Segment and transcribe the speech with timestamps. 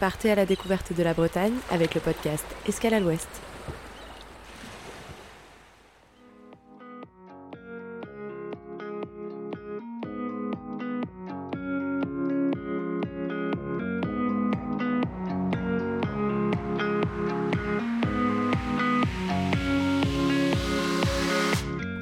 [0.00, 3.28] Partez à la découverte de la Bretagne avec le podcast Escale à l'Ouest.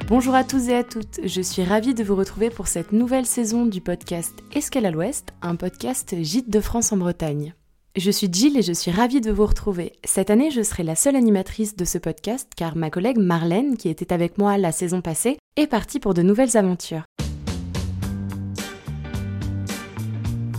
[0.08, 3.26] Bonjour à tous et à toutes, je suis ravie de vous retrouver pour cette nouvelle
[3.26, 7.54] saison du podcast Escale à l'Ouest, un podcast Gîte de France en Bretagne.
[7.96, 9.94] Je suis Jill et je suis ravie de vous retrouver.
[10.04, 13.88] Cette année, je serai la seule animatrice de ce podcast car ma collègue Marlène, qui
[13.88, 17.04] était avec moi la saison passée, est partie pour de nouvelles aventures.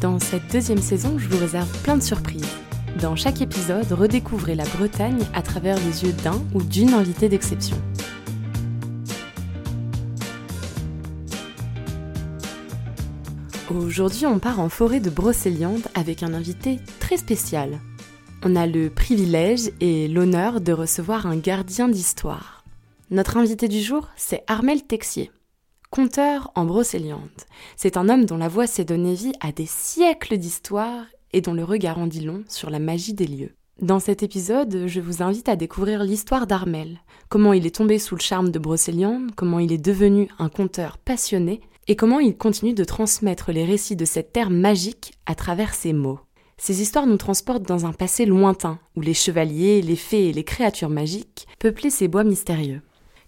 [0.02, 2.56] Dans cette deuxième saison, je vous réserve plein de surprises.
[3.04, 7.78] Dans chaque épisode, redécouvrez la Bretagne à travers les yeux d'un ou d'une invitée d'exception.
[13.70, 17.82] Aujourd'hui, on part en forêt de Brocéliande avec un invité très spécial.
[18.46, 22.64] On a le privilège et l'honneur de recevoir un gardien d'histoire.
[23.12, 25.32] Notre invité du jour, c'est Armel Texier.
[25.90, 27.20] Conteur en Brocéliande.
[27.76, 31.54] C'est un homme dont la voix s'est donnée vie à des siècles d'histoire et dont
[31.54, 33.52] le regard en dit long sur la magie des lieux.
[33.82, 38.16] Dans cet épisode, je vous invite à découvrir l'histoire d'Armel, comment il est tombé sous
[38.16, 42.74] le charme de Brocéliande, comment il est devenu un conteur passionné et comment il continue
[42.74, 46.20] de transmettre les récits de cette terre magique à travers ses mots.
[46.58, 50.44] Ces histoires nous transportent dans un passé lointain, où les chevaliers, les fées et les
[50.44, 52.82] créatures magiques peuplaient ces bois mystérieux.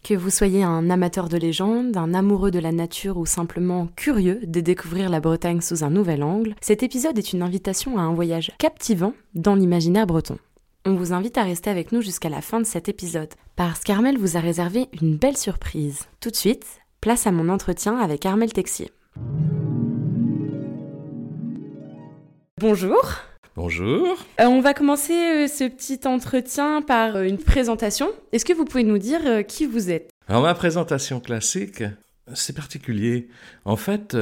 [0.04, 4.40] Que vous soyez un amateur de légendes, un amoureux de la nature ou simplement curieux
[4.44, 8.14] de découvrir la Bretagne sous un nouvel angle, cet épisode est une invitation à un
[8.14, 10.38] voyage captivant dans l'imaginaire breton.
[10.86, 14.18] On vous invite à rester avec nous jusqu'à la fin de cet épisode, parce qu'Armel
[14.18, 16.06] vous a réservé une belle surprise.
[16.22, 16.66] Tout de suite,
[17.02, 18.92] Place à mon entretien avec Armel Texier.
[22.60, 23.00] Bonjour.
[23.56, 24.18] Bonjour.
[24.42, 28.10] Euh, on va commencer euh, ce petit entretien par euh, une présentation.
[28.34, 30.10] Est-ce que vous pouvez nous dire qui vous êtes?
[30.28, 31.84] Alors ma présentation classique,
[32.34, 33.30] c'est particulier.
[33.64, 34.16] En fait,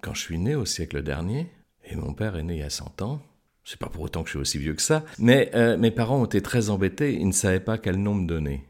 [0.00, 1.46] quand je suis né au siècle dernier,
[1.88, 3.22] et mon père est né il y a 100 ans,
[3.64, 6.26] c'est pas pour autant que je suis aussi vieux que ça, mais mes parents ont
[6.26, 8.64] été très embêtés, ils ne savaient pas quel nom me donner.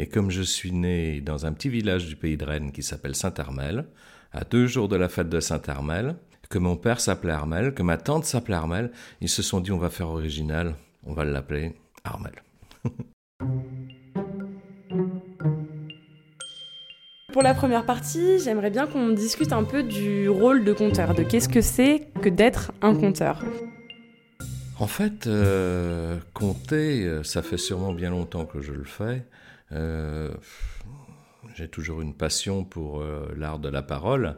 [0.00, 3.16] Et comme je suis né dans un petit village du pays de Rennes qui s'appelle
[3.16, 3.84] Saint-Armel,
[4.30, 6.14] à deux jours de la fête de Saint-Armel,
[6.48, 9.78] que mon père s'appelait Armel, que ma tante s'appelait Armel, ils se sont dit on
[9.78, 12.32] va faire original, on va l'appeler Armel.
[17.32, 21.24] Pour la première partie, j'aimerais bien qu'on discute un peu du rôle de conteur, de
[21.24, 23.44] qu'est-ce que c'est que d'être un conteur.
[24.78, 29.24] En fait, euh, compter, euh, ça fait sûrement bien longtemps que je le fais.
[29.72, 30.34] Euh,
[31.54, 34.36] j'ai toujours une passion pour euh, l'art de la parole.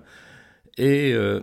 [0.77, 1.41] Et euh,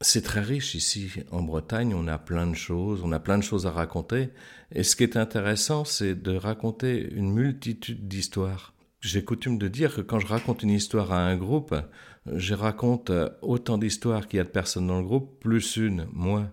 [0.00, 3.42] c'est très riche ici en Bretagne, on a plein de choses, on a plein de
[3.42, 4.30] choses à raconter.
[4.72, 8.74] Et ce qui est intéressant, c'est de raconter une multitude d'histoires.
[9.00, 11.74] J'ai coutume de dire que quand je raconte une histoire à un groupe,
[12.26, 13.10] je raconte
[13.42, 16.52] autant d'histoires qu'il y a de personnes dans le groupe, plus une, moins.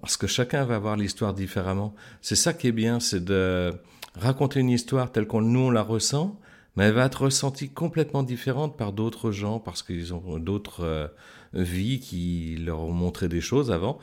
[0.00, 1.94] Parce que chacun va voir l'histoire différemment.
[2.20, 3.72] C'est ça qui est bien, c'est de
[4.14, 6.38] raconter une histoire telle qu'on nous on la ressent,
[6.76, 11.08] mais elle va être ressentie complètement différente par d'autres gens parce qu'ils ont d'autres euh,
[11.52, 13.98] vies qui leur ont montré des choses avant.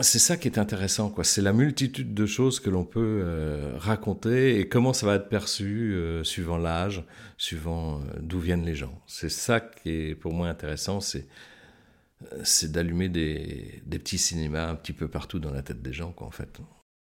[0.00, 1.24] C'est ça qui est intéressant, quoi.
[1.24, 5.28] C'est la multitude de choses que l'on peut euh, raconter et comment ça va être
[5.28, 7.02] perçu euh, suivant l'âge,
[7.36, 9.02] suivant d'où viennent les gens.
[9.08, 11.26] C'est ça qui est pour moi intéressant, c'est
[12.42, 16.10] c'est d'allumer des, des petits cinémas un petit peu partout dans la tête des gens,
[16.10, 16.60] quoi, en fait.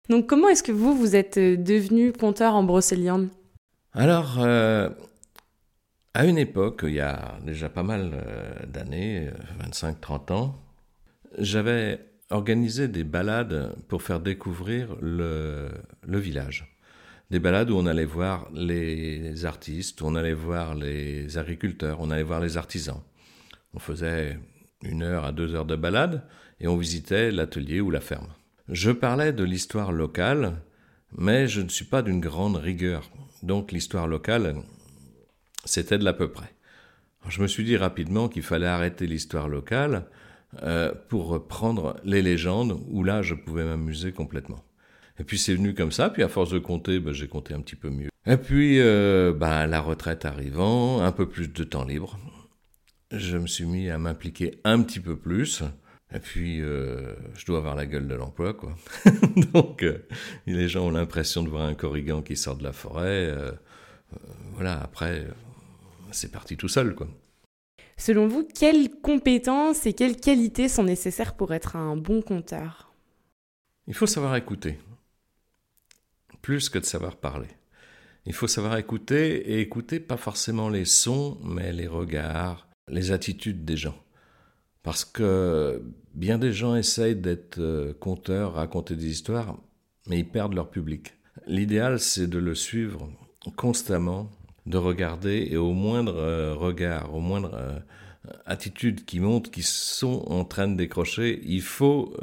[0.10, 3.30] Donc comment est-ce que vous, vous êtes euh, devenu conteur en Brocéliande?
[3.94, 4.90] Alors, euh,
[6.14, 9.30] à une époque, il y a déjà pas mal euh, d'années,
[9.64, 10.56] 25-30 ans,
[11.40, 12.00] j'avais
[12.30, 15.70] organisé des balades pour faire découvrir le,
[16.08, 16.78] le, village.
[17.32, 22.24] Des balades où on allait voir les artistes, on allait voir les agriculteurs, on allait
[22.24, 23.02] voir les artisans.
[23.74, 24.40] On faisait
[24.82, 26.24] une heure à deux heures de balade
[26.60, 28.28] et on visitait l'atelier ou la ferme.
[28.70, 30.62] Je parlais de l'histoire locale,
[31.16, 33.12] mais je ne suis pas d'une grande rigueur.
[33.44, 34.56] Donc l'histoire locale,
[35.66, 36.52] c'était de l'à peu près.
[37.30, 40.08] Je me suis dit rapidement qu'il fallait arrêter l'histoire locale
[40.64, 44.64] euh, pour prendre les légendes, où là je pouvais m'amuser complètement.
[45.20, 47.62] Et puis c'est venu comme ça, puis à force de compter, ben, j'ai compté un
[47.62, 48.10] petit peu mieux.
[48.26, 52.18] Et puis, euh, ben, la retraite arrivant, un peu plus de temps libre,
[53.12, 55.64] je me suis mis à m'impliquer un petit peu plus.
[56.16, 58.74] Et puis, euh, je dois avoir la gueule de l'emploi, quoi.
[59.54, 60.08] Donc, euh,
[60.48, 63.28] les gens ont l'impression de voir un corrigan qui sort de la forêt.
[63.30, 63.52] Euh,
[64.54, 65.28] voilà, après,
[66.12, 67.10] c'est parti tout seul, quoi.
[67.98, 72.94] Selon vous, quelles compétences et quelles qualités sont nécessaires pour être un bon conteur?
[73.88, 74.80] Il faut savoir écouter,
[76.42, 77.50] plus que de savoir parler.
[78.26, 83.66] Il faut savoir écouter et écouter pas forcément les sons, mais les regards, les attitudes
[83.66, 84.05] des gens.
[84.86, 85.82] Parce que
[86.14, 89.58] bien des gens essayent d'être euh, conteurs, raconter des histoires,
[90.06, 91.16] mais ils perdent leur public.
[91.48, 93.10] L'idéal, c'est de le suivre
[93.56, 94.30] constamment,
[94.68, 97.80] de regarder et au moindre euh, regard, au moindre euh,
[98.46, 102.16] attitude qui montre qu'ils sont en train de décrocher, il faut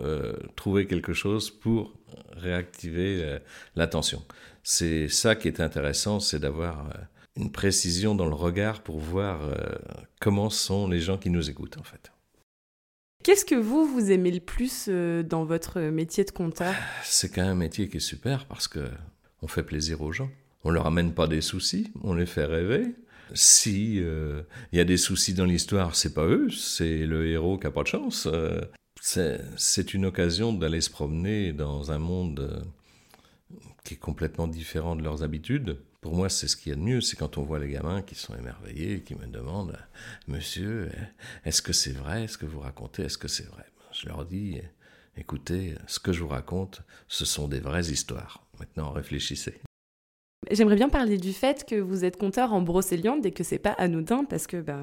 [0.56, 1.94] trouver quelque chose pour
[2.32, 3.38] réactiver
[3.76, 4.24] l'attention.
[4.64, 6.88] C'est ça qui est intéressant, c'est d'avoir
[7.36, 9.38] une précision dans le regard pour voir
[10.20, 12.10] comment sont les gens qui nous écoutent en fait.
[13.22, 16.74] Qu'est-ce que vous, vous aimez le plus euh, dans votre métier de compteur
[17.04, 18.80] C'est quand même un métier qui est super parce que
[19.42, 20.30] on fait plaisir aux gens.
[20.64, 22.94] On leur amène pas des soucis, on les fait rêver.
[23.34, 24.42] Si euh,
[24.72, 27.70] il y a des soucis dans l'histoire, c'est pas eux, c'est le héros qui a
[27.70, 28.26] pas de chance.
[28.26, 28.60] Euh,
[29.00, 32.64] c'est une occasion d'aller se promener dans un monde
[33.84, 35.78] qui est complètement différent de leurs habitudes.
[36.02, 38.02] Pour moi, c'est ce qu'il y a de mieux, c'est quand on voit les gamins
[38.02, 39.78] qui sont émerveillés, qui me demandent
[40.26, 40.90] Monsieur,
[41.44, 43.04] est-ce que c'est vrai ce que vous racontez?
[43.04, 44.60] Est-ce que c'est vrai Je leur dis
[45.16, 48.44] Écoutez, ce que je vous raconte, ce sont des vraies histoires.
[48.58, 49.60] Maintenant, réfléchissez.
[50.50, 53.70] J'aimerais bien parler du fait que vous êtes conteur en Brocéliande et que c'est pas
[53.72, 54.82] anodin parce que bah,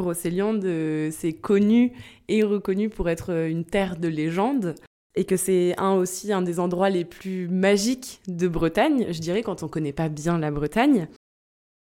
[0.00, 1.92] euh, c'est connu
[2.26, 4.74] et reconnu pour être une terre de légende
[5.16, 9.42] et que c'est un aussi un des endroits les plus magiques de Bretagne, je dirais,
[9.42, 11.08] quand on ne connaît pas bien la Bretagne.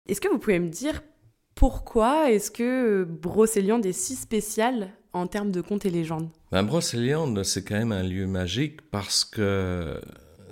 [0.09, 1.03] Est-ce que vous pouvez me dire
[1.55, 6.29] pourquoi est-ce que Brocéliande est si spécial en termes de contes et légendes?
[6.51, 10.01] Ben, Brocéliande, c'est quand même un lieu magique parce que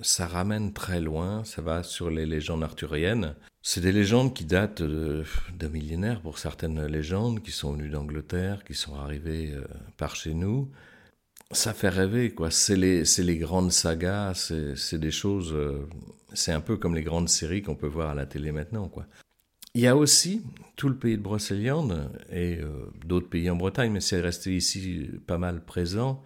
[0.02, 3.34] ça ramène très loin, ça va sur les légendes arthuriennes.
[3.62, 5.24] C'est des légendes qui datent de,
[5.70, 9.64] millénaires pour certaines légendes, qui sont venues d'Angleterre, qui sont arrivées euh,
[9.98, 10.70] par chez nous
[11.52, 12.50] ça fait rêver, quoi.
[12.50, 14.34] C'est les, les grandes sagas,
[14.76, 15.52] c'est, des choses.
[15.52, 15.86] Euh,
[16.32, 19.06] c'est un peu comme les grandes séries qu'on peut voir à la télé maintenant, quoi.
[19.74, 20.42] Il y a aussi
[20.74, 22.68] tout le pays de Brocéliande et euh,
[23.04, 26.22] d'autres pays en Bretagne, mais c'est resté ici pas mal présent,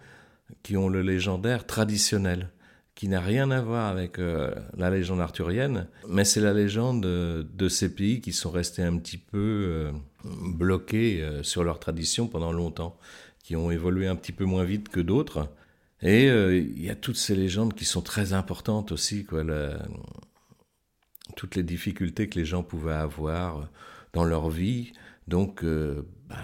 [0.63, 2.49] qui ont le légendaire traditionnel,
[2.95, 7.45] qui n'a rien à voir avec euh, la légende arthurienne, mais c'est la légende de,
[7.53, 9.91] de, ces pays qui sont restés un petit peu
[10.23, 12.97] bloqués sur leur tradition pendant longtemps
[13.45, 15.53] qui ont évolué un petit peu moins vite que d'autres.
[16.01, 19.43] Et euh, il y a toutes ces légendes qui sont très importantes aussi, quoi,
[21.35, 23.69] toutes les difficultés que les gens pouvaient avoir
[24.13, 24.93] dans leur vie.
[25.27, 26.37] Donc, euh, ben,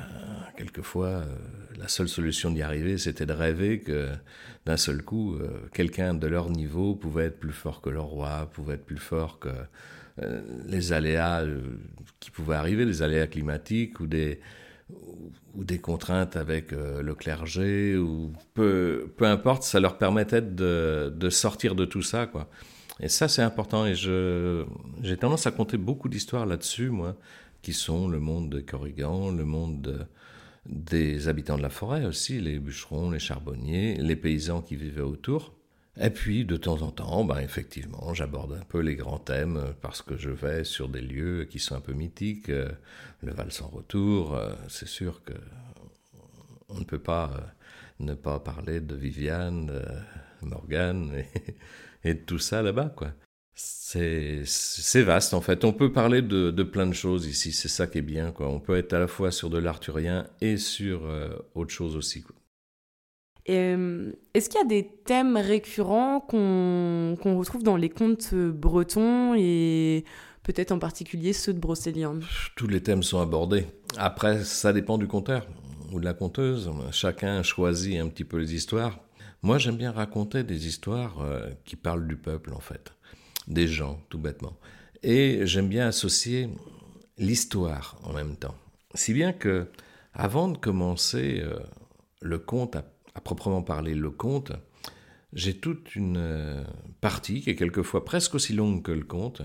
[0.58, 1.36] quelquefois, euh,
[1.76, 4.10] la seule solution d'y arriver, c'était de rêver que
[4.68, 5.40] d'un seul coup,
[5.74, 9.40] quelqu'un de leur niveau pouvait être plus fort que le roi, pouvait être plus fort
[9.40, 9.50] que
[10.68, 11.44] les aléas
[12.20, 14.40] qui pouvaient arriver, les aléas climatiques ou des,
[15.56, 21.14] ou des contraintes avec euh, le clergé, ou peu, peu importe, ça leur permettait de,
[21.16, 22.50] de sortir de tout ça, quoi.
[23.00, 23.86] Et ça, c'est important.
[23.86, 27.16] Et j'ai tendance à compter beaucoup d'histoires là-dessus, moi,
[27.62, 30.08] qui sont le monde de Corrigan, le monde
[30.68, 35.56] des habitants de la forêt aussi, les bûcherons, les charbonniers, les paysans qui vivaient autour.
[36.00, 39.74] Et puis, de temps en temps, ben, effectivement, j'aborde un peu les grands thèmes euh,
[39.82, 42.50] parce que je vais sur des lieux qui sont un peu mythiques.
[42.50, 42.70] Euh,
[43.22, 45.34] le Val sans retour, euh, c'est sûr que
[46.70, 47.54] on ne peut pas
[48.00, 49.82] ne pas parler de Viviane, de
[50.42, 51.14] Morgane
[52.04, 53.12] et, de tout ça là-bas, quoi.
[53.54, 54.44] C'est,
[55.04, 55.66] vaste en fait.
[55.66, 57.52] On peut parler de, plein de choses ici.
[57.52, 58.48] C'est ça qui est bien, quoi.
[58.50, 61.02] On peut être à la fois sur de l'arthurien et sur
[61.54, 62.24] autre chose aussi.
[62.24, 62.36] Quoi.
[63.46, 70.06] Est-ce qu'il y a des thèmes récurrents qu'on retrouve dans les contes bretons et
[70.44, 72.24] peut-être en particulier ceux de Brocéliande?
[72.56, 73.66] Tous les thèmes sont abordés.
[73.98, 75.48] Après, ça dépend du conteur
[75.92, 76.72] ou de la conteuse.
[76.92, 79.00] Chacun choisit un petit peu les histoires.
[79.44, 82.94] Moi, j'aime bien raconter des histoires euh, qui parlent du peuple, en fait,
[83.48, 84.54] des gens, tout bêtement.
[85.02, 86.48] Et j'aime bien associer
[87.18, 88.56] l'histoire en même temps.
[88.94, 89.68] Si bien que,
[90.14, 91.60] avant de commencer euh,
[92.22, 94.52] le conte à à proprement parler le conte,
[95.34, 96.64] j'ai toute une euh,
[97.00, 99.42] partie qui est quelquefois presque aussi longue que le conte,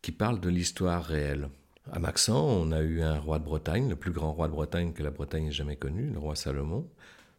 [0.00, 1.48] qui parle de l'histoire réelle.
[1.90, 4.92] À Maxent, on a eu un roi de Bretagne, le plus grand roi de Bretagne
[4.92, 6.86] que la Bretagne ait jamais connu, le roi Salomon.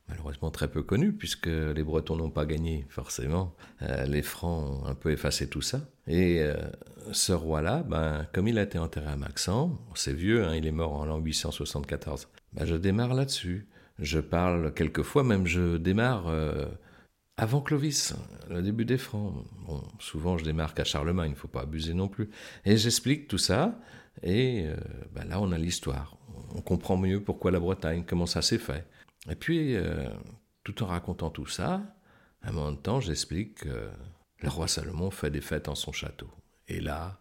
[0.08, 3.56] Malheureusement très peu connu, puisque les Bretons n'ont pas gagné, forcément.
[3.84, 5.82] Euh, les Francs ont un peu effacé tout ça.
[6.08, 6.56] Et euh,
[7.12, 10.72] ce roi-là, ben, comme il a été enterré à Maxent, c'est vieux, hein, il est
[10.72, 13.68] mort en l'an 874, ben, je démarre là-dessus.
[14.00, 16.66] Je parle quelquefois, même je démarre euh,
[17.38, 18.16] avant Clovis,
[18.50, 19.46] le début des Francs.
[20.00, 22.30] Souvent je démarre à Charlemagne, il ne faut pas abuser non plus.
[22.66, 23.80] Et j'explique tout ça,
[24.24, 24.76] et euh,
[25.14, 26.18] bah là on a l'histoire.
[26.56, 28.88] on comprend mieux pourquoi la Bretagne, comment ça s'est fait.
[29.30, 29.76] Et puis,
[30.64, 31.82] tout en racontant tout ça,
[32.42, 33.90] à un moment de j'explique que
[34.42, 36.30] le roi Salomon fait des fêtes en son château.
[36.68, 37.20] Et là,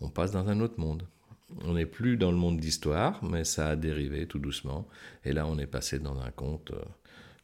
[0.00, 1.06] on passe dans un autre monde.
[1.64, 4.88] On n'est plus dans le monde d'histoire, mais ça a dérivé tout doucement.
[5.24, 6.82] Et là, on est passé dans un conte euh,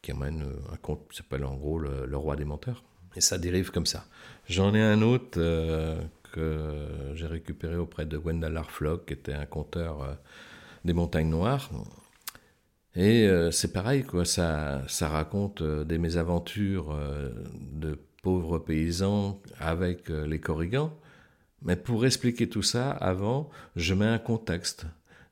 [0.01, 2.83] qui amène euh, un conte qui s'appelle en gros le, roi des menteurs.
[3.15, 4.05] Et ça dérive comme ça.
[4.47, 6.01] J'en ai un autre euh,
[6.31, 10.17] que j'ai récupéré auprès de Wendell Arflock, qui était un conteur
[10.85, 11.69] des montagnes noires.
[12.95, 14.25] Et c'est pareil, quoi.
[14.25, 16.95] Ça, ça raconte des mésaventures
[17.71, 20.93] de pauvres paysans avec les corrigans.
[21.61, 24.85] Mais pour expliquer tout ça, avant, je mets un contexte.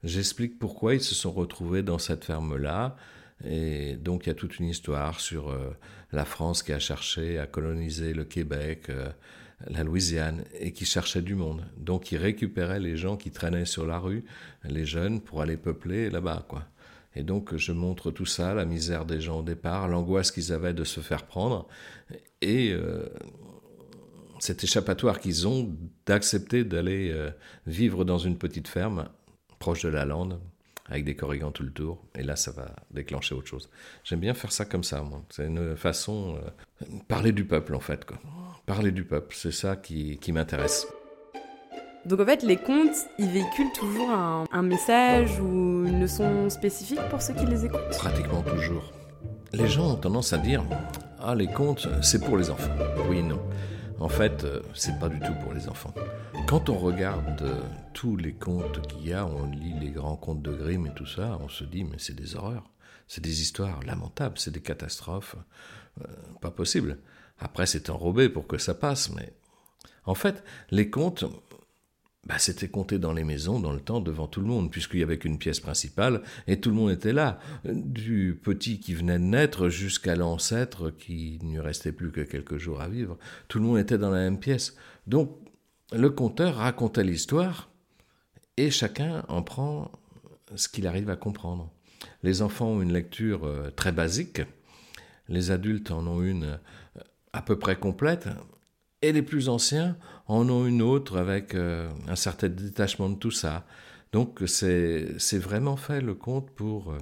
[0.03, 2.95] J'explique pourquoi ils se sont retrouvés dans cette ferme-là.
[3.45, 5.75] Et donc il y a toute une histoire sur euh,
[6.11, 9.09] la France qui a cherché à coloniser le Québec, euh,
[9.67, 11.63] la Louisiane, et qui cherchait du monde.
[11.77, 14.23] Donc ils récupéraient les gens qui traînaient sur la rue,
[14.63, 16.63] les jeunes, pour aller peupler là-bas, quoi.
[17.15, 20.73] Et donc je montre tout ça, la misère des gens au départ, l'angoisse qu'ils avaient
[20.73, 21.67] de se faire prendre,
[22.41, 23.09] et euh,
[24.39, 25.75] cet échappatoire qu'ils ont
[26.05, 27.31] d'accepter d'aller euh,
[27.65, 29.09] vivre dans une petite ferme
[29.59, 30.39] proche de la lande
[30.89, 32.01] avec des corrigans tout le tour.
[32.15, 33.69] Et là, ça va déclencher autre chose.
[34.03, 35.21] J'aime bien faire ça comme ça, moi.
[35.29, 36.37] C'est une façon...
[36.81, 38.05] Euh, parler du peuple, en fait.
[38.05, 38.17] Quoi.
[38.65, 40.87] Parler du peuple, c'est ça qui, qui m'intéresse.
[42.05, 47.01] Donc en fait, les contes, ils véhiculent toujours un, un, message ou une leçon spécifique
[47.09, 47.89] pour ceux qui les écoutent?
[47.97, 48.93] Pratiquement toujours.
[49.51, 50.63] Les gens ont tendance à dire
[51.19, 52.71] Ah, les contes, c'est pour les enfants.
[53.09, 53.41] Oui, non.
[53.99, 55.93] En fait, euh, c'est pas du tout pour les enfants.
[56.45, 57.61] Quand on regarde euh,
[57.93, 61.07] tous les contes qu'il y a, on lit les grands contes de Grimm et tout
[61.07, 62.69] ça, on se dit mais c'est des horreurs,
[63.07, 65.35] c'est des histoires lamentables, c'est des catastrophes,
[66.01, 66.05] euh,
[66.41, 66.99] pas possible.
[67.39, 69.33] Après c'est enrobé pour que ça passe, mais
[70.05, 71.25] en fait les contes,
[72.27, 75.03] bah, c'était compté dans les maisons dans le temps devant tout le monde, puisqu'il y
[75.03, 79.23] avait qu'une pièce principale et tout le monde était là, du petit qui venait de
[79.23, 83.17] naître jusqu'à l'ancêtre qui ne restait plus que quelques jours à vivre.
[83.47, 84.75] Tout le monde était dans la même pièce.
[85.07, 85.37] Donc
[85.93, 87.69] le conteur racontait l'histoire
[88.57, 89.89] et chacun en prend
[90.53, 91.71] ce qu'il arrive à comprendre.
[92.23, 94.41] Les enfants ont une lecture euh, très basique,
[95.29, 98.27] les adultes en ont une euh, à peu près complète,
[99.01, 103.31] et les plus anciens en ont une autre avec euh, un certain détachement de tout
[103.31, 103.65] ça.
[104.11, 106.97] Donc c'est vraiment fait le conte pour euh,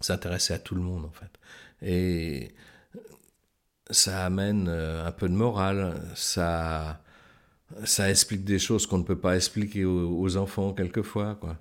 [0.00, 1.30] s'intéresser à tout le monde en fait.
[1.82, 2.54] Et
[3.90, 7.02] ça amène euh, un peu de morale, ça,
[7.84, 11.36] ça explique des choses qu'on ne peut pas expliquer aux, enfants quelquefois.
[11.36, 11.58] Quoi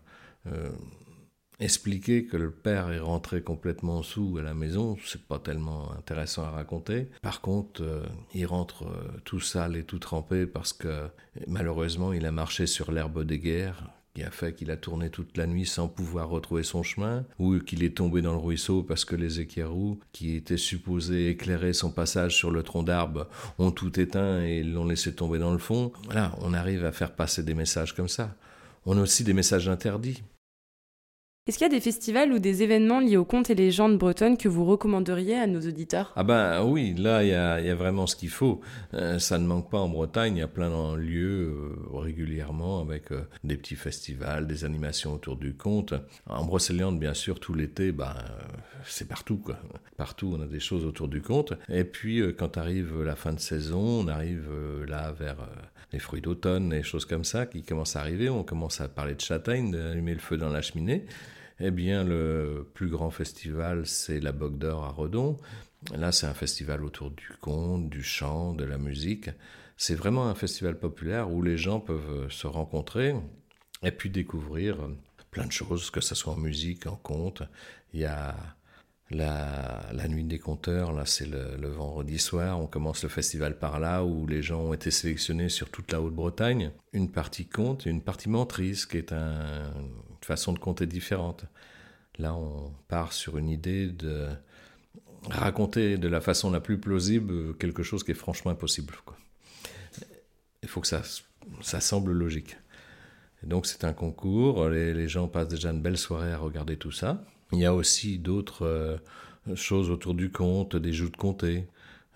[1.64, 6.44] expliquer que le père est rentré complètement sous à la maison, c'est pas tellement intéressant
[6.44, 7.10] à raconter.
[7.22, 8.04] Par contre, euh,
[8.34, 11.08] il rentre euh, tout sale et tout trempé parce que
[11.48, 15.38] malheureusement il a marché sur l'herbe des guerres qui a fait qu'il a tourné toute
[15.38, 19.06] la nuit sans pouvoir retrouver son chemin, ou qu'il est tombé dans le ruisseau parce
[19.06, 23.28] que les équerrous, qui étaient supposés éclairer son passage sur le tronc d'arbre,
[23.58, 25.92] ont tout éteint et l'ont laissé tomber dans le fond.
[26.06, 28.36] Voilà, on arrive à faire passer des messages comme ça.
[28.86, 30.22] On a aussi des messages interdits.
[31.46, 34.38] Est-ce qu'il y a des festivals ou des événements liés aux contes et légendes bretonnes
[34.38, 36.14] que vous recommanderiez à nos auditeurs?
[36.16, 38.62] Ah ben oui, là il y a, vraiment ce qu'il faut.
[38.94, 42.80] Euh, ça ne manque pas en Bretagne, il y a plein de lieux euh, régulièrement
[42.80, 45.94] avec euh, des petits festivals, des animations autour du conte.
[46.30, 48.16] En Brocéliande, bien sûr, tout l'été, ben,
[48.86, 49.58] c'est partout quoi.
[49.98, 51.52] Partout on a des choses autour du conte.
[51.68, 54.50] Et puis quand arrive la fin de saison, on arrive
[54.88, 55.50] là vers
[55.92, 58.30] les fruits d'automne, les choses comme ça qui commencent à arriver.
[58.30, 61.06] On commence à parler de châtaigne, d'allumer le feu dans la cheminée.
[61.66, 65.38] Eh bien, le plus grand festival, c'est la Bogue d'Or à Redon.
[65.96, 69.30] Là, c'est un festival autour du conte, du chant, de la musique.
[69.78, 73.16] C'est vraiment un festival populaire où les gens peuvent se rencontrer
[73.82, 74.76] et puis découvrir
[75.32, 77.44] plein de choses, que ce soit en musique, en conte.
[77.94, 78.36] Il y a
[79.14, 84.04] la, nuit des conteurs, là c'est le, vendredi soir, on commence le festival par là
[84.04, 86.72] où les gens ont été sélectionnés sur toute la Haute-Bretagne.
[86.92, 89.72] Une partie conte et une partie mentrice qui est une
[90.22, 91.46] façon de compter différente.
[92.18, 94.28] Là on part sur une idée de
[95.30, 98.94] raconter de la façon la plus plausible quelque chose qui est franchement impossible.
[100.62, 101.02] Il faut que ça,
[101.62, 102.58] ça semble logique.
[103.44, 107.24] donc c'est un concours, les gens passent déjà une belle soirée à regarder tout ça.
[107.54, 108.98] Il y a aussi d'autres euh,
[109.56, 111.68] choses autour du conte, des jeux de comté.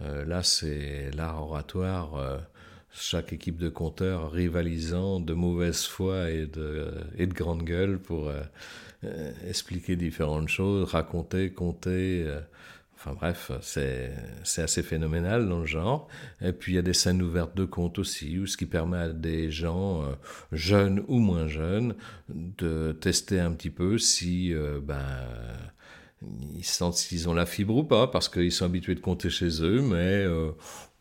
[0.02, 2.16] Euh, là, c'est l'art oratoire.
[2.16, 2.38] Euh,
[2.92, 8.32] chaque équipe de conteurs rivalisant de mauvaise foi et de, et de grande gueule pour
[9.48, 12.26] expliquer différentes choses, raconter, compter.
[13.00, 14.12] Enfin bref, c'est
[14.58, 16.08] assez phénoménal dans le genre.
[16.42, 19.10] Et puis il y a des scènes ouvertes de contes aussi, ce qui permet à
[19.10, 20.16] des gens, euh,
[20.52, 21.96] jeunes ou moins jeunes,
[22.28, 25.06] de tester un petit peu si euh, ben,
[26.56, 29.62] ils sentent s'ils ont la fibre ou pas, parce qu'ils sont habitués de compter chez
[29.62, 30.52] eux, mais euh,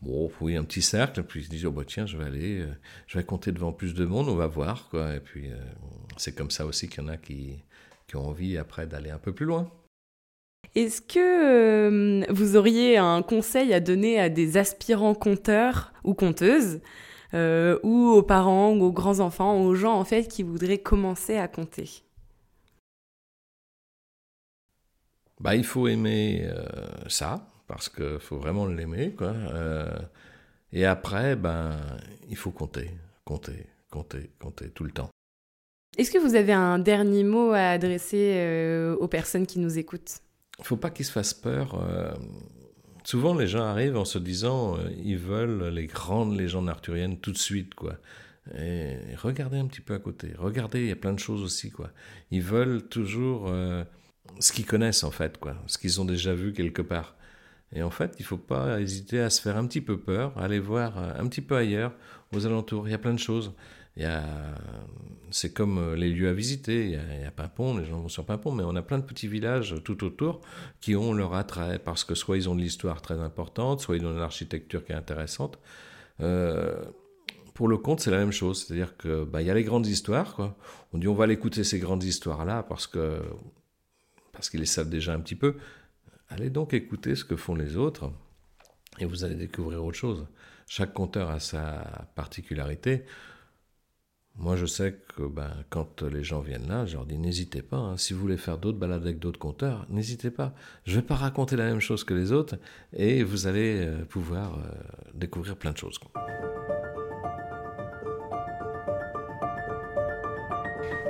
[0.02, 2.66] bon, oui, un petit cercle, puis ils se disent, oh bah tiens, je vais aller,
[3.06, 5.14] je vais compter devant plus de monde, on va voir, quoi.
[5.14, 5.48] Et puis
[6.18, 7.54] c'est comme ça aussi qu'il y en a qui,
[8.06, 9.70] qui ont envie après d'aller un peu plus loin.
[10.76, 16.83] Est-ce que euh, vous auriez un conseil à donner à des aspirants conteurs ou conteuses,
[17.33, 21.49] euh, ou aux parents, ou aux grands-enfants, aux gens en fait qui voudraient commencer à
[21.49, 22.02] compter?
[25.40, 26.66] Bah, Il faut aimer euh,
[27.09, 29.14] ça, parce qu'il faut vraiment l'aimer.
[29.16, 29.35] quoi.
[30.73, 31.80] et après, ben,
[32.28, 32.90] il faut compter,
[33.25, 35.09] compter, compter, compter tout le temps.
[35.97, 40.21] Est-ce que vous avez un dernier mot à adresser aux personnes qui nous écoutent?
[40.62, 41.75] Faut pas qu'ils se fassent peur.
[41.75, 42.14] Euh,
[43.04, 47.32] souvent, les gens arrivent en se disant, euh, ils veulent les grandes légendes arthuriennes tout
[47.32, 47.96] de suite, quoi.
[49.16, 50.32] Regardez un petit peu à côté.
[50.38, 51.90] Regardez, il y a plein de choses aussi, quoi.
[52.30, 53.82] Ils veulent toujours euh,
[54.38, 55.56] ce qu'ils connaissent, en fait, quoi.
[55.66, 57.16] Ce qu'ils ont déjà vu quelque part.
[57.72, 60.38] Et en fait, il ne faut pas hésiter à se faire un petit peu peur,
[60.38, 61.92] aller voir un petit peu ailleurs,
[62.32, 62.86] aux alentours.
[62.86, 63.52] Il y a plein de choses
[65.30, 66.84] c'est comme euh, les lieux à visiter.
[66.84, 69.28] Il y, a, Pimpon, les gens vont sur Pimpon, mais on a plein de petits
[69.28, 70.40] villages tout autour
[70.80, 74.06] qui ont leur attrait parce que soit ils ont de l'histoire très importante, soit ils
[74.06, 75.58] ont de l'architecture qui est intéressante.
[76.20, 76.82] Euh,
[77.54, 79.86] pour le conte, c'est la même chose, c'est-à-dire que bah, il y a les grandes
[79.86, 80.34] histoires.
[80.34, 80.56] Quoi.
[80.92, 83.22] On dit on va l'écouter ces grandes histoires-là parce que
[84.32, 85.56] parce qu'ils les savent déjà un petit peu.
[86.28, 88.12] Allez donc écouter ce que font les autres
[88.98, 90.26] et vous allez découvrir autre chose.
[90.68, 93.04] Chaque conteur a sa particularité.
[94.38, 97.78] Moi, je sais que ben, quand les gens viennent là, je leur dis n'hésitez pas.
[97.78, 97.97] Hein.
[97.97, 100.52] si vous voulez faire d'autres balades avec d'autres conteurs, n'hésitez pas.
[100.85, 102.57] Je ne vais pas raconter la même chose que les autres
[102.93, 104.71] et vous allez euh, pouvoir euh,
[105.14, 105.99] découvrir plein de choses.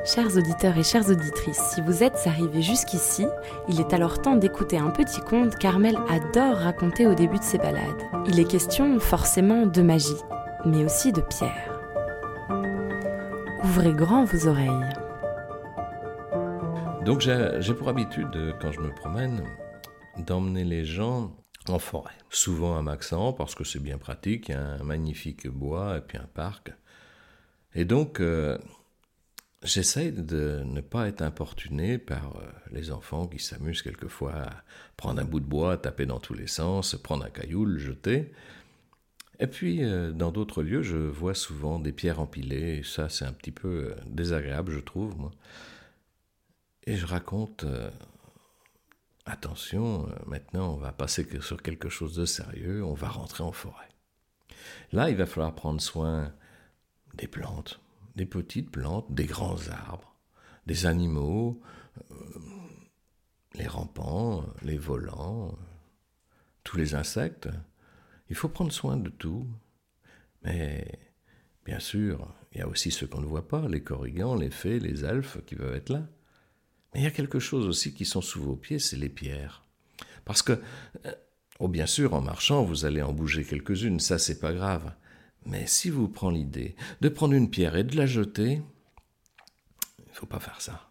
[0.04, 3.26] Chers auditeurs et chères auditrices, si vous êtes arrivés jusqu'ici,
[3.68, 7.58] il est alors temps d'écouter un petit conte qu'Armel adore raconter au début de ses
[7.58, 8.02] balades.
[8.28, 10.22] Il est question forcément de magie,
[10.64, 11.75] mais aussi de pierre.
[13.66, 14.70] Ouvrez grand vos oreilles.
[17.04, 19.42] Donc j'ai pour habitude, quand je me promène,
[20.18, 22.14] d'emmener les gens en forêt.
[22.30, 26.00] Souvent à Maxent, parce que c'est bien pratique, il y a un magnifique bois et
[26.00, 26.72] puis un parc.
[27.74, 28.56] Et donc, euh,
[29.64, 34.50] j'essaye de ne pas être importuné par euh, les enfants qui s'amusent quelquefois à
[34.96, 38.32] prendre un bout de bois, taper dans tous les sens, prendre un caillou, le jeter.
[39.38, 43.24] Et puis, euh, dans d'autres lieux, je vois souvent des pierres empilées, et ça, c'est
[43.24, 45.30] un petit peu euh, désagréable, je trouve, moi.
[46.84, 47.90] Et je raconte, euh,
[49.26, 53.88] attention, maintenant, on va passer sur quelque chose de sérieux, on va rentrer en forêt.
[54.92, 56.32] Là, il va falloir prendre soin
[57.14, 57.80] des plantes,
[58.14, 60.14] des petites plantes, des grands arbres,
[60.66, 61.60] des animaux,
[63.54, 65.58] les rampants, les volants,
[66.62, 67.48] tous les insectes.
[68.28, 69.46] Il faut prendre soin de tout.
[70.42, 70.86] Mais
[71.64, 74.78] bien sûr, il y a aussi ceux qu'on ne voit pas, les corrigans, les fées,
[74.78, 76.06] les elfes qui peuvent être là.
[76.94, 79.64] Mais il y a quelque chose aussi qui sont sous vos pieds, c'est les pierres.
[80.24, 80.60] Parce que,
[81.04, 81.12] euh,
[81.58, 84.92] oh bien sûr, en marchant, vous allez en bouger quelques-unes, ça c'est pas grave.
[85.44, 88.62] Mais si vous prenez l'idée de prendre une pierre et de la jeter,
[89.98, 90.90] il faut pas faire ça.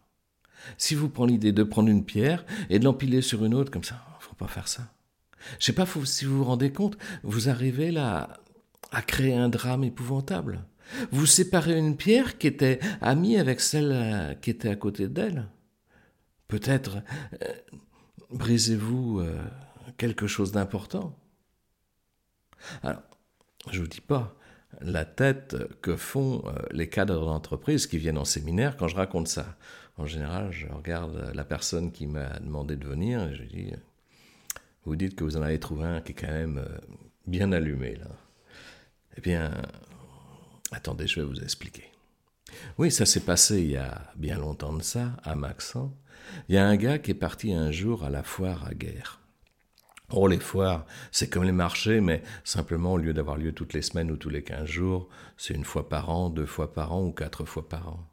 [0.77, 3.83] Si vous prenez l'idée de prendre une pierre et de l'empiler sur une autre comme
[3.83, 4.94] ça, il faut pas faire ça.
[5.59, 8.39] Je sais pas si vous vous rendez compte, vous arrivez là
[8.91, 10.63] à créer un drame épouvantable.
[11.11, 15.47] Vous séparez une pierre qui était amie avec celle euh, qui était à côté d'elle.
[16.47, 16.97] Peut-être
[17.41, 17.53] euh,
[18.31, 19.37] brisez-vous euh,
[19.97, 21.17] quelque chose d'important.
[22.83, 23.01] Alors,
[23.71, 24.35] je vous dis pas
[24.81, 29.55] la tête que font les cadres d'entreprise qui viennent en séminaire quand je raconte ça.
[29.97, 33.71] En général, je regarde la personne qui m'a demandé de venir et je dis
[34.85, 36.77] vous dites que vous en avez trouvé un qui est quand même euh,
[37.27, 38.07] bien allumé, là.
[39.17, 39.51] Eh bien,
[40.71, 41.85] attendez, je vais vous expliquer.
[42.77, 45.89] Oui, ça s'est passé il y a bien longtemps de ça, à Maxent.
[46.49, 49.21] Il y a un gars qui est parti un jour à la foire à guerre.
[50.11, 53.81] Oh, les foires, c'est comme les marchés, mais simplement, au lieu d'avoir lieu toutes les
[53.81, 57.03] semaines ou tous les quinze jours, c'est une fois par an, deux fois par an
[57.03, 58.07] ou quatre fois par an.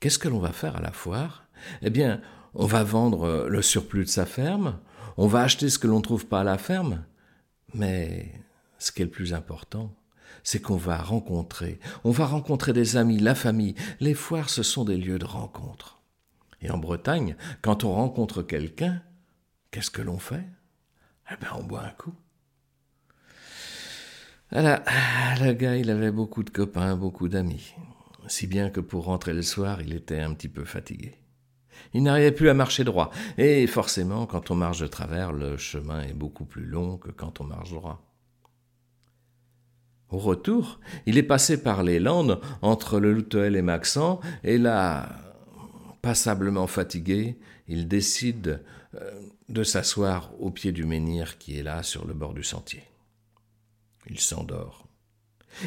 [0.00, 1.46] Qu'est-ce que l'on va faire à la foire?
[1.82, 2.20] Eh bien,
[2.54, 4.78] on va vendre le surplus de sa ferme,
[5.16, 7.04] on va acheter ce que l'on ne trouve pas à la ferme,
[7.74, 8.32] mais
[8.78, 9.94] ce qui est le plus important,
[10.42, 13.74] c'est qu'on va rencontrer, on va rencontrer des amis, la famille.
[14.00, 16.02] Les foires, ce sont des lieux de rencontre.
[16.60, 19.02] Et en Bretagne, quand on rencontre quelqu'un,
[19.70, 20.44] qu'est-ce que l'on fait?
[21.30, 22.14] Eh bien, on boit un coup.
[24.50, 24.84] Voilà,
[25.40, 27.74] le gars, il avait beaucoup de copains, beaucoup d'amis.
[28.26, 31.18] Si bien que pour rentrer le soir, il était un petit peu fatigué.
[31.94, 33.10] Il n'arrivait plus à marcher droit.
[33.38, 37.40] Et forcément, quand on marche de travers, le chemin est beaucoup plus long que quand
[37.40, 38.02] on marche droit.
[40.10, 45.08] Au retour, il est passé par les Landes entre le Loutel et Maxent, et là,
[46.02, 48.62] passablement fatigué, il décide
[48.94, 49.10] euh,
[49.48, 52.82] de s'asseoir au pied du menhir qui est là sur le bord du sentier.
[54.08, 54.83] Il s'endort.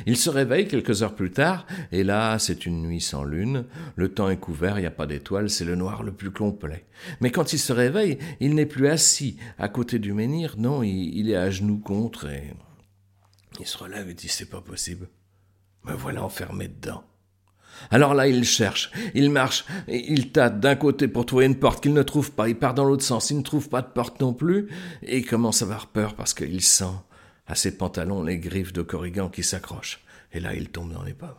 [0.06, 4.10] Il se réveille quelques heures plus tard, et là, c'est une nuit sans lune, le
[4.10, 6.86] temps est couvert, il n'y a pas d'étoiles, c'est le noir le plus complet.
[7.22, 11.30] Mais quand il se réveille, il n'est plus assis à côté du menhir, non, il,
[11.30, 12.54] est à genoux contre, et
[13.60, 15.08] il se relève et dit c'est pas possible.
[15.86, 17.04] Me voilà enfermé dedans.
[17.92, 21.94] Alors là, il cherche, il marche, il tâte d'un côté pour trouver une porte qu'il
[21.94, 24.34] ne trouve pas, il part dans l'autre sens, il ne trouve pas de porte non
[24.34, 24.68] plus,
[25.04, 26.86] et il commence à avoir peur parce qu'il sent
[27.48, 31.14] à ses pantalons les griffes de Corrigan qui s'accrochent, et là il tombe dans les
[31.14, 31.34] pommes.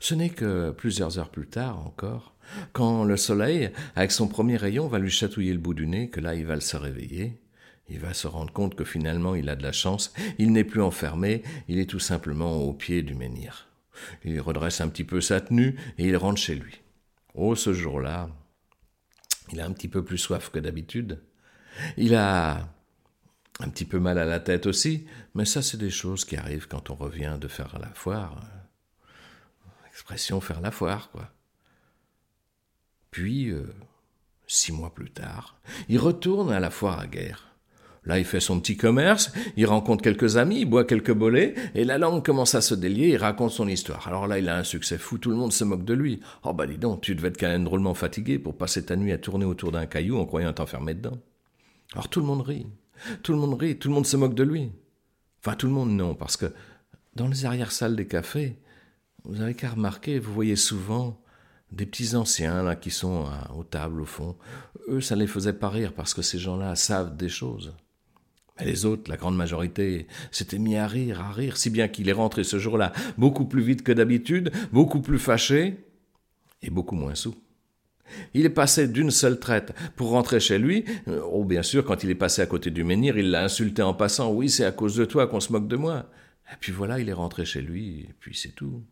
[0.00, 2.34] Ce n'est que plusieurs heures plus tard encore,
[2.72, 6.20] quand le soleil, avec son premier rayon, va lui chatouiller le bout du nez, que
[6.20, 7.40] là il va se réveiller,
[7.88, 10.82] il va se rendre compte que finalement il a de la chance, il n'est plus
[10.82, 13.68] enfermé, il est tout simplement au pied du menhir.
[14.24, 16.80] Il redresse un petit peu sa tenue et il rentre chez lui.
[17.34, 18.28] Oh, ce jour-là,
[19.52, 21.22] il a un petit peu plus soif que d'habitude.
[21.96, 22.68] Il a
[23.60, 26.68] un petit peu mal à la tête aussi, mais ça c'est des choses qui arrivent
[26.68, 28.40] quand on revient de faire la foire.
[29.88, 31.28] Expression faire la foire, quoi.
[33.10, 33.66] Puis, euh,
[34.46, 37.48] six mois plus tard, il retourne à la foire à guerre.
[38.04, 41.84] Là, il fait son petit commerce, il rencontre quelques amis, il boit quelques bolets, et
[41.84, 44.06] la langue commence à se délier, il raconte son histoire.
[44.08, 46.20] Alors là, il a un succès fou, tout le monde se moque de lui.
[46.44, 49.12] Oh bah dis donc, tu devais être quand même drôlement fatigué pour passer ta nuit
[49.12, 51.18] à tourner autour d'un caillou en croyant t'enfermer dedans.
[51.92, 52.66] Alors tout le monde rit.
[53.22, 54.70] Tout le monde rit, tout le monde se moque de lui.
[55.40, 56.52] Enfin, tout le monde non, parce que
[57.14, 58.58] dans les arrière-salles des cafés,
[59.24, 61.20] vous avez qu'à remarquer, vous voyez souvent
[61.72, 64.36] des petits anciens là qui sont aux tables au fond.
[64.88, 67.74] Eux, ça ne les faisait pas rire parce que ces gens-là savent des choses.
[68.58, 72.08] Mais les autres, la grande majorité, s'étaient mis à rire, à rire, si bien qu'il
[72.08, 75.84] est rentré ce jour-là beaucoup plus vite que d'habitude, beaucoup plus fâché
[76.62, 77.36] et beaucoup moins sous.
[78.34, 80.84] Il est passé d'une seule traite pour rentrer chez lui.
[81.06, 83.94] Oh, bien sûr, quand il est passé à côté du menhir, il l'a insulté en
[83.94, 84.32] passant.
[84.32, 86.06] Oui, c'est à cause de toi qu'on se moque de moi.
[86.52, 88.82] Et puis voilà, il est rentré chez lui, et puis c'est tout.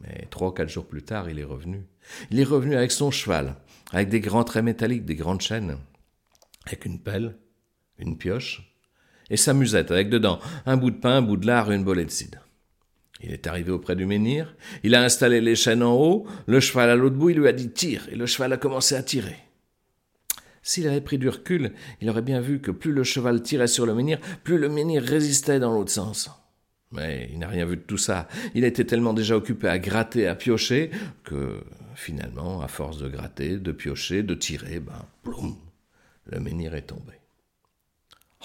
[0.00, 1.86] Mais trois quatre jours plus tard, il est revenu.
[2.30, 3.56] Il est revenu avec son cheval,
[3.92, 5.76] avec des grands traits métalliques, des grandes chaînes,
[6.66, 7.36] avec une pelle,
[7.98, 8.74] une pioche,
[9.30, 11.84] et sa musette, avec dedans un bout de pain, un bout de lard et une
[11.84, 12.46] bolette de cidre.
[13.22, 16.88] Il est arrivé auprès du menhir, il a installé les chaînes en haut, le cheval
[16.88, 19.36] à l'autre bout, il lui a dit tire, et le cheval a commencé à tirer.
[20.62, 23.86] S'il avait pris du recul, il aurait bien vu que plus le cheval tirait sur
[23.86, 26.30] le menhir, plus le menhir résistait dans l'autre sens.
[26.92, 28.26] Mais il n'a rien vu de tout ça.
[28.54, 30.90] Il était tellement déjà occupé à gratter, à piocher,
[31.22, 31.60] que
[31.94, 35.56] finalement, à force de gratter, de piocher, de tirer, ben, ploum,
[36.26, 37.12] le menhir est tombé.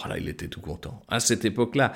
[0.04, 1.02] Oh là, il était tout content.
[1.08, 1.94] À cette époque-là,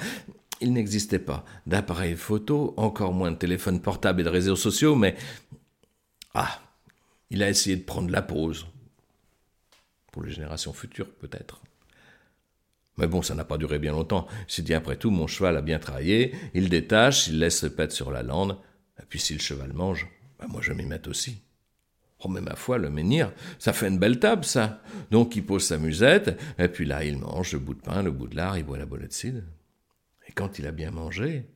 [0.62, 5.16] il n'existait pas d'appareil photo, encore moins de téléphone portable et de réseaux sociaux, mais...
[6.34, 6.62] Ah,
[7.30, 8.68] il a essayé de prendre la pause.
[10.12, 11.62] Pour les générations futures, peut-être.
[12.98, 14.28] Mais bon, ça n'a pas duré bien longtemps.
[14.48, 17.68] Il s'est dit, après tout, mon cheval a bien travaillé, il détache, il laisse se
[17.68, 18.58] pète sur la lande,
[19.02, 20.08] et puis si le cheval mange,
[20.40, 21.42] ben moi je m'y mets aussi.
[22.22, 24.82] Oh, mais ma foi, le menhir, ça fait une belle table, ça.
[25.12, 28.12] Donc il pose sa musette, et puis là, il mange le bout de pain, le
[28.12, 29.42] bout de lard, il boit la bolette de cidre.
[30.40, 31.50] Quand il a bien mangé,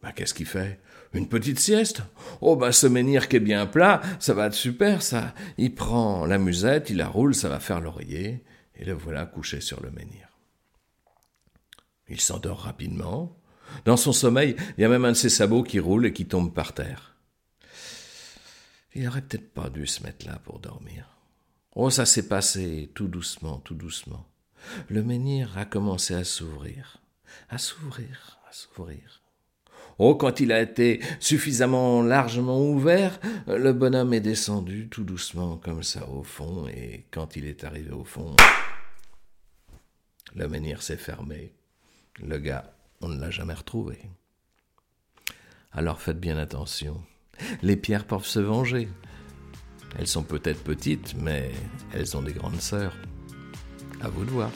[0.00, 0.78] bah, qu'est-ce qu'il fait?
[1.14, 2.02] Une petite sieste?
[2.40, 5.34] Oh, bah, ce menhir qui est bien plat, ça va être super, ça.
[5.58, 8.44] Il prend la musette, il la roule, ça va faire l'oreiller,
[8.76, 10.28] et le voilà couché sur le menhir.
[12.08, 13.36] Il s'endort rapidement.
[13.84, 16.26] Dans son sommeil, il y a même un de ses sabots qui roule et qui
[16.26, 17.16] tombe par terre.
[18.94, 21.18] Il n'aurait peut-être pas dû se mettre là pour dormir.
[21.74, 24.24] Oh, ça s'est passé tout doucement, tout doucement.
[24.88, 27.00] Le menhir a commencé à s'ouvrir
[27.48, 29.22] à s'ouvrir, à s'ouvrir.
[29.98, 35.82] Oh, quand il a été suffisamment largement ouvert, le bonhomme est descendu tout doucement comme
[35.82, 38.34] ça au fond, et quand il est arrivé au fond,
[40.34, 41.52] le menhir s'est fermé.
[42.20, 43.98] Le gars, on ne l'a jamais retrouvé.
[45.72, 47.00] Alors faites bien attention.
[47.62, 48.88] Les pierres peuvent se venger.
[49.98, 51.52] Elles sont peut-être petites, mais
[51.92, 52.96] elles ont des grandes sœurs.
[54.00, 54.50] À vous de voir.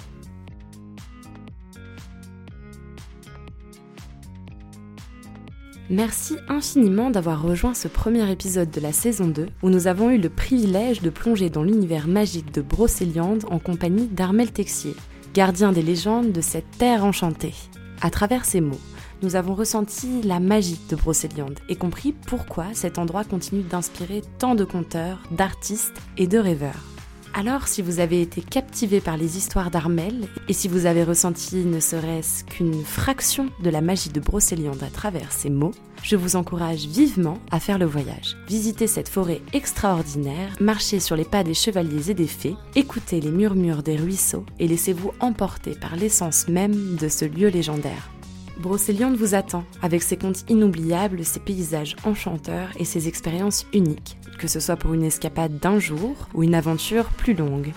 [5.90, 10.18] Merci infiniment d'avoir rejoint ce premier épisode de la saison 2 où nous avons eu
[10.18, 14.94] le privilège de plonger dans l'univers magique de Brocéliande en compagnie d'Armel Texier,
[15.32, 17.54] gardien des légendes de cette terre enchantée.
[18.02, 18.80] À travers ces mots,
[19.22, 24.54] nous avons ressenti la magie de Brocéliande et compris pourquoi cet endroit continue d'inspirer tant
[24.54, 26.97] de conteurs, d'artistes et de rêveurs.
[27.38, 31.64] Alors, si vous avez été captivé par les histoires d'Armel, et si vous avez ressenti
[31.64, 35.70] ne serait-ce qu'une fraction de la magie de Brocéliande à travers ces mots,
[36.02, 38.36] je vous encourage vivement à faire le voyage.
[38.48, 43.30] Visitez cette forêt extraordinaire, marchez sur les pas des chevaliers et des fées, écoutez les
[43.30, 48.10] murmures des ruisseaux et laissez-vous emporter par l'essence même de ce lieu légendaire.
[48.58, 54.48] Brocéliande vous attend, avec ses contes inoubliables, ses paysages enchanteurs et ses expériences uniques, que
[54.48, 57.72] ce soit pour une escapade d'un jour ou une aventure plus longue.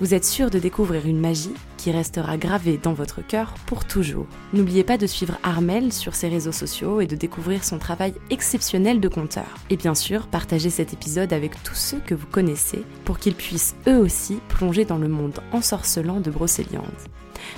[0.00, 4.26] Vous êtes sûr de découvrir une magie qui restera gravée dans votre cœur pour toujours.
[4.54, 9.00] N'oubliez pas de suivre Armel sur ses réseaux sociaux et de découvrir son travail exceptionnel
[9.00, 9.58] de conteur.
[9.68, 13.76] Et bien sûr, partagez cet épisode avec tous ceux que vous connaissez pour qu'ils puissent
[13.86, 16.84] eux aussi plonger dans le monde ensorcelant de Brocéliande.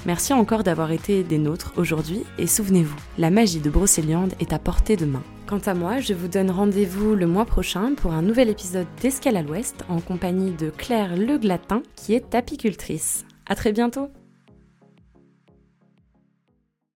[0.07, 4.59] Merci encore d'avoir été des nôtres aujourd'hui et souvenez-vous, la magie de Brocéliande est à
[4.59, 5.23] portée de main.
[5.47, 9.37] Quant à moi, je vous donne rendez-vous le mois prochain pour un nouvel épisode d'Escale
[9.37, 13.25] à l'Ouest en compagnie de Claire Le Glatin qui est apicultrice.
[13.47, 14.11] À très bientôt!